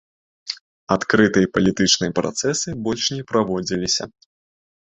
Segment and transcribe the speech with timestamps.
[0.95, 4.03] Адкрытыя палітычныя працэсы больш не праводзіліся.